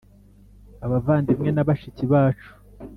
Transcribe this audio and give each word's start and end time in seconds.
Abavandimwe 0.85 1.49
na 1.51 1.65
bashiki 1.67 2.03
bacu 2.11 2.49